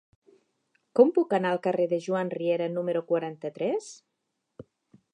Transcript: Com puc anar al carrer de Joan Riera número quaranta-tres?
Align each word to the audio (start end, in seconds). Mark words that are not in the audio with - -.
Com 0.99 1.11
puc 1.17 1.35
anar 1.37 1.51
al 1.55 1.61
carrer 1.67 1.87
de 1.93 2.01
Joan 2.07 2.33
Riera 2.39 2.71
número 2.79 3.07
quaranta-tres? 3.13 3.95